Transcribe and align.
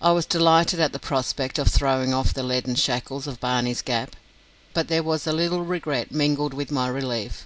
I 0.00 0.12
was 0.12 0.24
delighted 0.24 0.78
at 0.78 0.92
the 0.92 1.00
prospect 1.00 1.58
of 1.58 1.66
throwing 1.66 2.14
off 2.14 2.32
the 2.32 2.44
leaden 2.44 2.76
shackles 2.76 3.26
of 3.26 3.40
Barney's 3.40 3.82
Gap, 3.82 4.14
but 4.72 4.86
there 4.86 5.02
was 5.02 5.26
a 5.26 5.32
little 5.32 5.64
regret 5.64 6.12
mingled 6.12 6.54
with 6.54 6.70
my 6.70 6.86
relief. 6.86 7.44